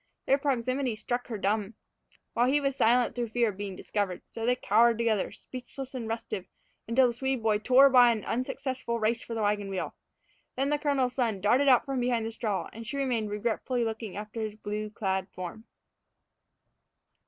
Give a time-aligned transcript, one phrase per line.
[0.25, 1.75] Their proximity struck her dumb,
[2.33, 4.23] while he was silent through fear of being discovered.
[4.31, 6.47] So they cowered together, speechless and restive,
[6.87, 9.93] until the Swede boy tore by in an unsuccessful race for the wagon wheel.
[10.55, 14.17] Then the colonel's son darted out from behind the straw, and she remained regretfully looking
[14.17, 15.65] after his blue clad form.